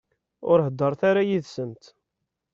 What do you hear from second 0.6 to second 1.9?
heddṛet ara yid-sent.